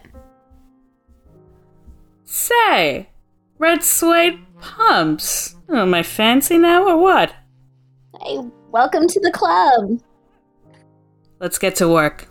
[2.24, 3.10] Say,
[3.58, 5.56] red suede pumps.
[5.70, 7.34] Oh, am I fancy now or what?
[8.22, 8.40] Hey,
[8.76, 10.01] welcome to the club.
[11.39, 12.28] Let's get to work.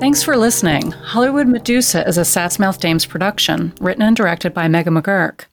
[0.00, 0.90] Thanks for listening.
[0.90, 5.46] Hollywood Medusa is a Sass Mouth Dames production, written and directed by Megan McGurk.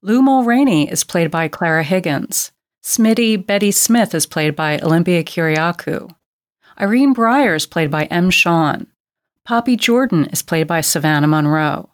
[0.00, 2.52] Lou Mulreany is played by Clara Higgins.
[2.84, 6.14] Smitty Betty Smith is played by Olympia Kiriakou.
[6.78, 8.28] Irene Breyer is played by M.
[8.28, 8.88] Shawn.
[9.42, 11.88] Poppy Jordan is played by Savannah Monroe.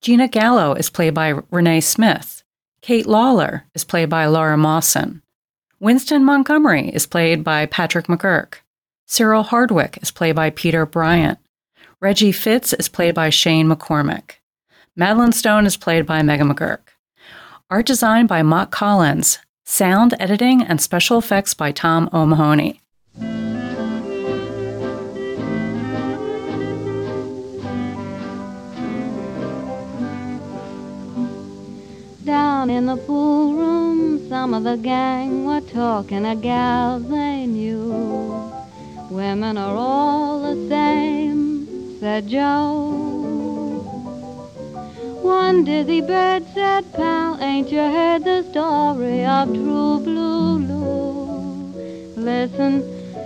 [0.00, 2.42] Gina Gallo is played by Renee Smith.
[2.82, 5.22] Kate Lawlor is played by Laura Mawson.
[5.78, 8.54] Winston Montgomery is played by Patrick McGurk.
[9.06, 11.38] Cyril Hardwicke is played by Peter Bryant.
[12.00, 14.38] Reggie Fitz is played by Shane McCormack.
[14.96, 16.88] Madeline Stone is played by Megan McGurk.
[17.70, 19.38] Art design by Mot Collins.
[19.66, 22.80] Sound editing and special effects by Tom O'Mahony.
[32.26, 38.52] Down in the pool room, some of the gang were talking of gals they knew.
[39.08, 43.23] Women are all the same, said Joe.
[45.24, 51.72] One dizzy bird said, Pal, ain't you heard the story of True Blue Lou?
[52.14, 52.82] Listen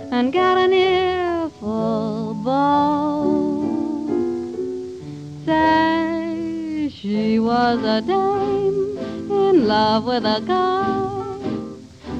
[0.09, 3.65] and get an earful, Bo.
[5.45, 8.97] Say she was a dame
[9.29, 11.37] in love with a guy.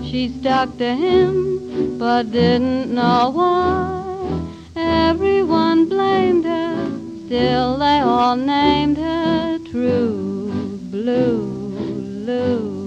[0.04, 4.44] She stuck to him, but didn't know why.
[4.76, 6.99] Everyone blamed her,
[7.30, 11.38] still they all named her True Blue
[12.26, 12.79] Lou.